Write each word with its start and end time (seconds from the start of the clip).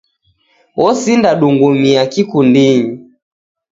Osinda 0.87 1.31
dungumia 1.39 2.01
kikundinyi 2.11 2.87